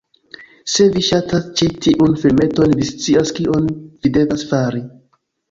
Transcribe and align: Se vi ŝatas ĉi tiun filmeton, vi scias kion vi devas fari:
Se 0.75 0.85
vi 0.95 1.03
ŝatas 1.07 1.45
ĉi 1.61 1.67
tiun 1.87 2.15
filmeton, 2.23 2.73
vi 2.81 2.89
scias 2.93 3.35
kion 3.43 3.69
vi 4.07 4.13
devas 4.19 4.49
fari: 4.55 4.85